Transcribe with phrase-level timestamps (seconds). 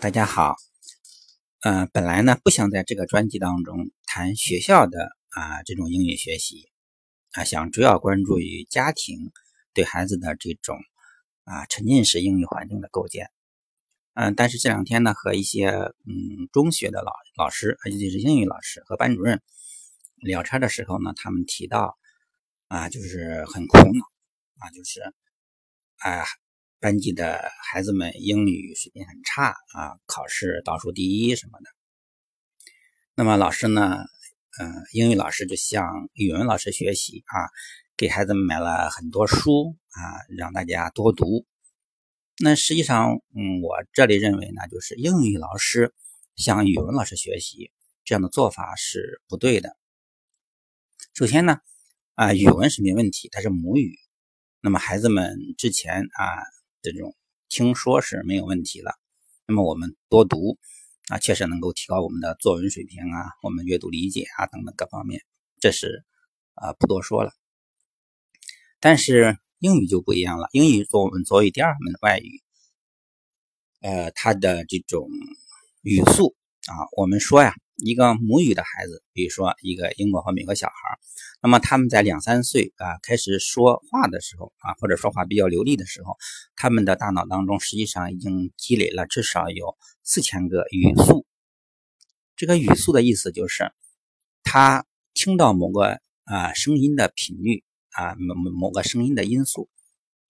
[0.00, 0.56] 大家好，
[1.60, 6.70] 嗯，本来呢不想在这个专辑当中谈学校的啊这种英语学习
[7.32, 9.30] 啊，想主要关注于家庭
[9.74, 10.78] 对孩子的这种
[11.44, 13.30] 啊沉浸式英语环境的构建。
[14.14, 19.42] 嗯，但是这两天呢和一些嗯中学的老老师，尤其是英语老师和班主任
[20.16, 21.98] 聊天的时候呢，他们提到
[22.68, 24.06] 啊就是很苦恼
[24.60, 25.02] 啊，就是
[25.98, 26.24] 啊。
[26.80, 31.66] 班级的孩子们英语水平很差啊，考试倒数第一什么的。
[33.14, 33.98] 那么老师呢，
[34.58, 37.36] 嗯，英语老师就向语文老师学习啊，
[37.98, 40.00] 给孩子们买了很多书啊，
[40.34, 41.44] 让大家多读。
[42.42, 45.92] 那实际上，嗯，我这里认为呢，就是英语老师
[46.36, 47.70] 向语文老师学习
[48.04, 49.76] 这样的做法是不对的。
[51.12, 51.58] 首先呢，
[52.14, 53.98] 啊，语文是没问题，它是母语。
[54.62, 56.40] 那么孩子们之前啊。
[56.82, 57.14] 这种
[57.48, 58.94] 听说是没有问题了，
[59.46, 60.58] 那么我们多读
[61.08, 65.22] 啊，确实能够提高我们的作文水平啊，我们阅读理解啊等等各方面，
[65.60, 66.04] 这是
[66.54, 67.32] 啊不多说了。
[68.80, 72.40] 但是英语就不一样了，英语作我们作为第二门外语，
[73.80, 75.08] 呃，它的这种
[75.82, 76.34] 语速
[76.66, 77.54] 啊，我们说呀。
[77.82, 80.74] 一个母语的孩子，比如说一个英国和美国小孩，
[81.42, 86.16] 那么他们在两三岁啊开始说话的时候啊，或者说话比较流利的时候，
[86.56, 91.26] 他们的大脑当中实际上已经积累了至少有四千个语速。
[92.36, 93.70] 这个语速的意思就是，
[94.42, 99.68] 他听到某个啊声音的频率啊某某个声音的音素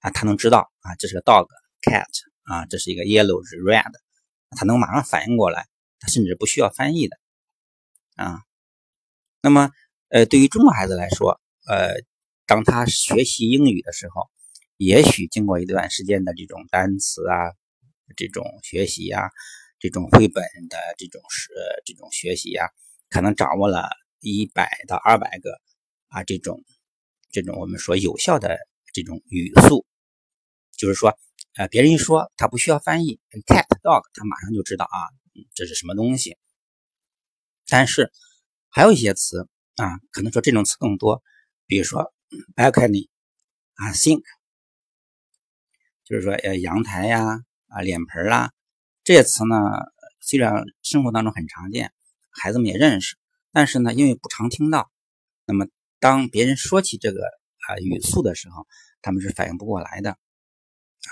[0.00, 1.46] 啊，他能知道啊这是个 dog
[1.82, 2.06] cat
[2.44, 3.92] 啊这是一个 yellow 是 red，
[4.50, 5.66] 他能马上反应过来，
[5.98, 7.18] 他甚至不需要翻译的。
[8.18, 8.42] 啊，
[9.40, 9.70] 那么，
[10.08, 11.94] 呃，对于中国孩子来说，呃，
[12.46, 14.28] 当他学习英语的时候，
[14.76, 17.54] 也许经过一段时间的这种单词啊，
[18.16, 19.30] 这种学习呀，
[19.78, 21.52] 这种绘本的这种是
[21.86, 22.68] 这种学习呀，
[23.08, 25.52] 可能掌握了一百到二百个
[26.08, 26.64] 啊，这种
[27.30, 28.58] 这种我们说有效的
[28.92, 29.86] 这种语速，
[30.76, 31.16] 就是说，
[31.54, 34.98] 呃，别人一说，他不需要翻译，cat dog，他马上就知道啊，
[35.54, 36.36] 这是什么东西。
[37.68, 38.10] 但是
[38.70, 41.22] 还有一些词啊，可能说这种词更多，
[41.66, 42.12] 比如说
[42.56, 43.08] balcony
[43.74, 44.22] 啊，sink，
[46.02, 48.52] 就是说呃阳台呀啊脸盆啦
[49.04, 49.54] 这些词呢，
[50.20, 51.92] 虽然生活当中很常见，
[52.30, 53.16] 孩子们也认识，
[53.52, 54.90] 但是呢，因为不常听到，
[55.44, 55.66] 那么
[56.00, 57.20] 当别人说起这个
[57.66, 58.66] 啊语速的时候，
[59.02, 61.10] 他们是反应不过来的啊，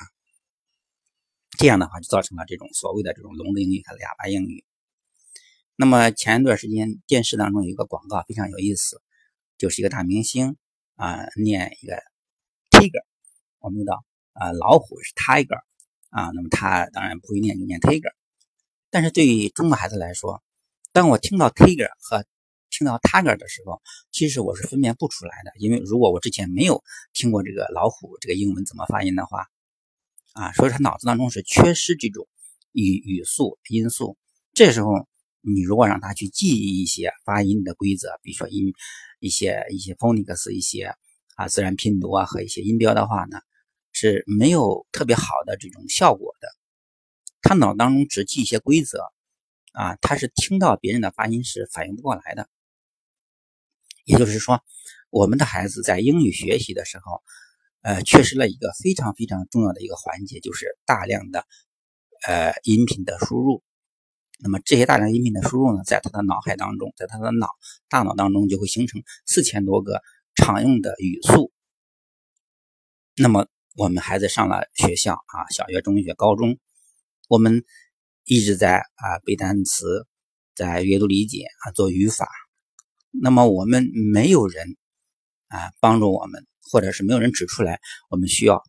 [1.58, 4.64] 这样的话就造成了这种所谓的这种聋子英语和哑巴英语。
[5.78, 9.02] 那么前一段时间电视当中有一个广告非常有意思，
[9.58, 10.56] 就是一个大明星
[10.94, 12.02] 啊念一个
[12.70, 13.04] tiger，
[13.58, 15.60] 我们知道啊老虎是 tiger
[16.08, 18.10] 啊，那么他当然不会念就念 tiger，
[18.88, 20.42] 但是对于中国孩子来说，
[20.92, 22.24] 当我听到 tiger 和
[22.70, 26.82] 听到 tiger 的时候，其实我是分辨不出来的，因为如果我之前没有
[27.12, 29.46] 听过这个老虎这个英文怎么发音的话，
[30.32, 32.26] 啊，所以他脑子当中是缺失这种
[32.72, 34.16] 语语速音素，
[34.54, 35.06] 这时候。
[35.46, 38.72] 你如果让他去记忆一些发音的规则，比如说音
[39.20, 40.94] 一些一些 phonics 一些
[41.36, 43.38] 啊自然拼读啊和一些音标的话呢，
[43.92, 46.48] 是没有特别好的这种效果的。
[47.42, 49.00] 他脑当中只记一些规则
[49.72, 52.48] 啊，他是听到别人的发音是反应不过来的。
[54.04, 54.62] 也就是说，
[55.10, 57.22] 我们的孩子在英语学习的时候，
[57.82, 61.44] 呃，缺失了一个非常非常重要的一个环节，就是大量的
[62.26, 63.62] 呃音频的输入。
[64.38, 67.48] 那么这些大量音频的输入呢，在他的脑海当中，在他的脑
[67.88, 70.02] 大脑当中就会形成四千多个
[70.34, 71.52] 常用的语速。
[73.16, 76.58] 那么我们孩子上了学校啊，小学、中学、高中，
[77.28, 77.64] 我们
[78.24, 80.06] 一直在啊背单词，
[80.54, 82.28] 在阅读理解啊做语法。
[83.10, 84.76] 那么我们没有人
[85.48, 87.80] 啊帮助我们，或者是没有人指出来，
[88.10, 88.62] 我们需要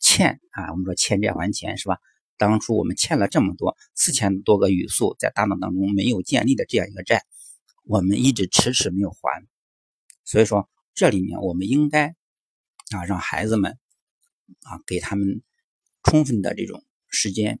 [0.00, 1.98] 欠啊，我们说欠债还钱是吧？
[2.42, 7.22] 当初我们欠了这么多四千多个语速，在大脑当中没有建立的这样一个债，
[7.84, 9.46] 我们一直迟迟没有还。
[10.24, 12.16] 所以说，这里面我们应该
[12.90, 13.78] 啊，让孩子们
[14.64, 15.40] 啊，给他们
[16.02, 17.60] 充分的这种时间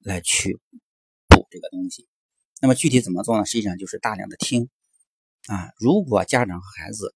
[0.00, 0.60] 来去
[1.26, 2.06] 补这个东西。
[2.60, 3.46] 那么具体怎么做呢？
[3.46, 4.68] 实际上就是大量的听
[5.46, 5.70] 啊。
[5.78, 7.14] 如果家长和孩子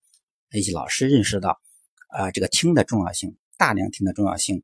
[0.53, 1.61] 以及老师认识到
[2.09, 4.63] 啊这个听的重要性，大量听的重要性。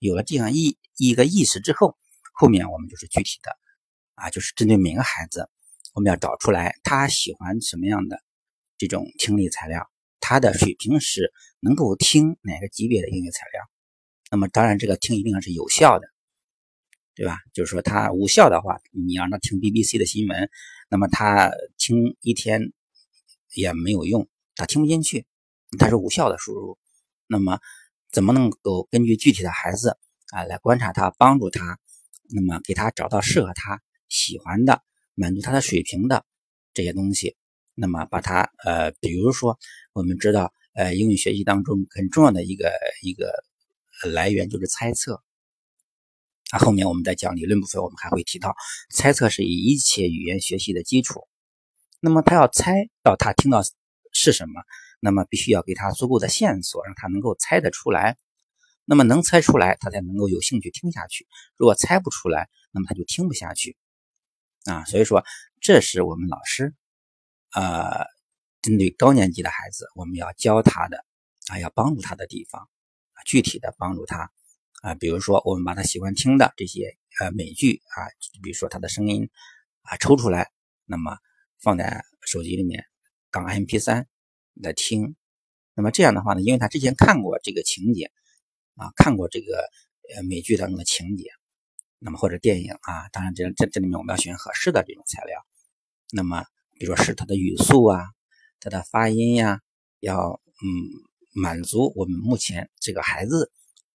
[0.00, 1.96] 有了这样一一个意识之后，
[2.32, 3.52] 后面我们就是具体的
[4.14, 5.48] 啊，就是针对每个孩子，
[5.94, 8.22] 我们要找出来他喜欢什么样的
[8.78, 13.62] 这种听力材料，他的水平是能够听哪个级别的英语材料。
[14.30, 16.06] 那么当然，这个听一定是有效的，
[17.14, 17.36] 对吧？
[17.52, 20.48] 就是说他无效的话，你让他听 BBC 的新闻，
[20.88, 22.72] 那么他听一天
[23.54, 25.26] 也没有用，他听不进去，
[25.78, 26.78] 他是无效的输入。
[27.26, 27.60] 那么
[28.12, 29.96] 怎么能够根据具体的孩子
[30.32, 31.78] 啊来观察他，帮助他，
[32.34, 34.82] 那么给他找到适合他喜欢的、
[35.14, 36.24] 满足他的水平的
[36.74, 37.36] 这些东西，
[37.74, 39.58] 那么把他呃，比如说
[39.92, 42.72] 我们知道呃英语学习当中很重要的一个
[43.02, 43.32] 一个
[44.12, 45.22] 来源就是猜测。
[46.52, 48.56] 啊，后面我们在讲理论部分，我们还会提到，
[48.92, 51.28] 猜测是以一切语言学习的基础。
[52.00, 53.62] 那么他要猜到他听到
[54.12, 54.60] 是什么，
[55.00, 58.16] 那么必须要给他足够的线索，让他能够猜得出来。
[58.84, 61.26] 那么能猜出来，他才能够有兴趣听下去。
[61.56, 63.76] 如果猜不出来，那么他就听不下去。
[64.64, 65.24] 啊，所以说
[65.60, 66.74] 这是我们老师，
[67.54, 68.04] 呃，
[68.62, 71.04] 针对高年级的孩子，我们要教他的
[71.48, 72.68] 啊，要帮助他的地方，
[73.24, 74.30] 具体的帮助他。
[74.82, 78.08] 啊，比如说我们把他喜欢听的这些呃美剧啊，
[78.42, 79.30] 比如说他的声音
[79.82, 80.50] 啊抽出来，
[80.84, 81.16] 那么
[81.62, 82.84] 放在手机里面
[83.30, 84.06] 当 MP3
[84.62, 85.16] 来听，
[85.74, 88.10] 那么这样的话呢，因为他之前看过这个情节
[88.76, 89.68] 啊，看过这个
[90.14, 91.30] 呃美剧当中的情节，
[91.98, 95.44] 那么或者电影啊，当然这这这里面我们要选合适的这种材料，
[96.12, 96.44] 那么
[96.78, 98.04] 比如说是他的语速啊，
[98.60, 99.60] 他的发音呀，
[100.00, 100.66] 要嗯
[101.32, 103.52] 满足我们目前这个孩子。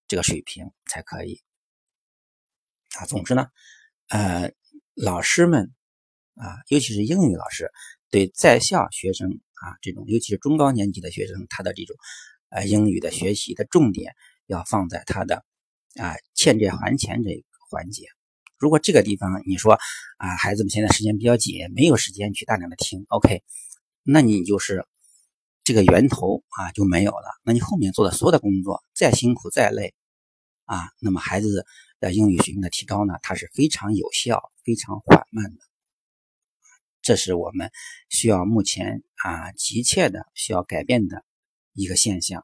[0.07, 1.41] 这个水平才可以
[2.99, 3.07] 啊。
[3.07, 3.47] 总之呢，
[4.09, 4.53] 呃，
[4.93, 5.73] 老师们
[6.35, 7.71] 啊，尤其是英语老师，
[8.11, 11.95] 对在校学生啊，这种尤其是中高年级的学生，他的这种
[12.49, 14.13] 呃英语的学习的重点
[14.45, 15.43] 要放在他的
[15.99, 18.05] 啊欠债还钱这个环节。
[18.57, 19.79] 如果这个地方你说
[20.17, 23.43] 啊，孩子们现在时间比较紧，没有时间去大量的听，OK，
[24.03, 24.85] 那你就是。
[25.67, 29.95] 这个源头啊就没有了，那你后面做的所有的工作再辛苦再累
[30.65, 31.65] 啊，那么孩子
[31.99, 35.57] 的英语水平的提高呢，它是非常有效、非常缓慢的。
[37.05, 37.69] 这是我们
[38.09, 41.23] 需要目前啊急切的需要改变的
[41.71, 42.43] 一个现象。